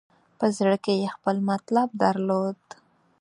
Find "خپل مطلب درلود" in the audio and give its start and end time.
1.15-2.59